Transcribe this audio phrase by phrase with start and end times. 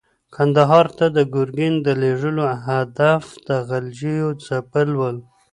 [0.35, 5.17] کندهار ته د ګورګین د لېږلو هدف د غلجیو ځپل ول.